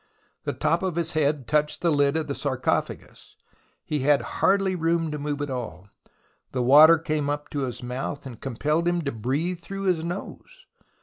The 0.45 0.53
top 0.53 0.81
of 0.81 0.95
his 0.95 1.13
head 1.13 1.45
touched 1.47 1.81
the 1.81 1.91
lid 1.91 2.17
of 2.17 2.25
the 2.25 2.33
sarcophagus, 2.33 3.35
he 3.85 3.99
had 3.99 4.23
hardly 4.41 4.73
room 4.75 5.11
to 5.11 5.19
move 5.19 5.43
at 5.43 5.51
all, 5.51 5.89
the 6.53 6.63
water 6.63 6.97
came 6.97 7.29
up 7.29 7.49
to 7.51 7.59
his 7.65 7.83
mouth 7.83 8.25
and 8.25 8.41
compelled 8.41 8.87
him 8.87 9.03
to 9.03 9.11
breathe 9.11 9.59
through 9.59 9.83
his 9.83 10.03
nose. 10.03 10.65